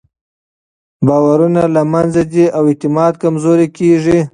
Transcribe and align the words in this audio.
باورونه 1.07 1.63
له 1.75 1.81
منځه 1.91 2.21
ځي 2.33 2.45
او 2.57 2.63
اعتماد 2.71 3.13
کمزوری 3.23 3.67
کېږي. 3.77 4.19